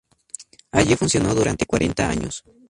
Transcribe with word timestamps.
Allí 0.71 0.95
funcionó 0.95 1.35
durante 1.35 1.67
cuarenta 1.67 2.09
años. 2.09 2.43